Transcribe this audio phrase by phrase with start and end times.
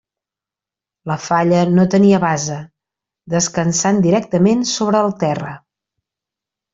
[1.11, 2.57] La falla no tenia base,
[3.37, 5.53] descansant directament sobre el terra.